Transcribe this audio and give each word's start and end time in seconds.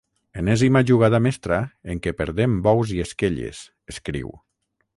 Enèsima 0.43 0.79
jugada 0.91 1.19
mestra 1.25 1.59
en 1.93 2.01
què 2.07 2.13
perdem 2.21 2.55
bous 2.69 2.95
i 2.97 2.99
esquelles, 3.05 3.61
escriu. 3.95 4.37